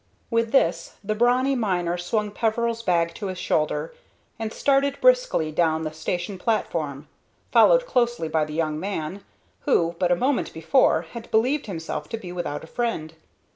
With 0.31 0.51
this 0.51 0.95
the 1.03 1.13
brawny 1.13 1.55
miner 1.55 1.95
swung 1.95 2.31
Peveril's 2.31 2.81
bag 2.81 3.13
to 3.13 3.27
his 3.27 3.37
shoulder, 3.37 3.93
and 4.39 4.51
started 4.51 4.99
briskly 4.99 5.51
down 5.51 5.83
the 5.83 5.93
station 5.93 6.39
platform, 6.39 7.07
followed 7.51 7.85
closely 7.85 8.27
by 8.27 8.45
the 8.45 8.53
young 8.55 8.79
man, 8.79 9.23
who 9.69 9.95
but 9.99 10.11
a 10.11 10.15
moment 10.15 10.53
before 10.55 11.03
had 11.11 11.29
believed 11.29 11.67
himself 11.67 12.09
to 12.09 12.17
be 12.17 12.31
without 12.31 12.63
a 12.63 12.67
friend. 12.67 13.13